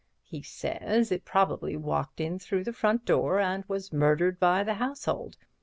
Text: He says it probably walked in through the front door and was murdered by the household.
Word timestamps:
He 0.23 0.41
says 0.41 1.11
it 1.11 1.25
probably 1.25 1.77
walked 1.77 2.19
in 2.19 2.39
through 2.39 2.63
the 2.63 2.73
front 2.73 3.05
door 3.05 3.39
and 3.39 3.63
was 3.67 3.93
murdered 3.93 4.39
by 4.39 4.63
the 4.63 4.73
household. 4.73 5.37